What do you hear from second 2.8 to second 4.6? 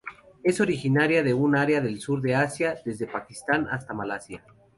desde Pakistán hasta Malasia.